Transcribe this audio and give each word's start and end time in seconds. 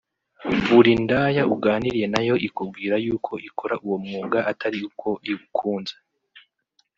Buri 0.69 0.91
ndaya 1.03 1.43
uganiriye 1.55 2.07
nayo 2.13 2.35
ikubwira 2.47 2.95
yuko 3.05 3.31
ikora 3.49 3.75
uwo 3.85 3.97
mwuga 4.03 4.39
atari 4.51 4.77
uko 4.89 5.09
iwukunze 5.29 5.95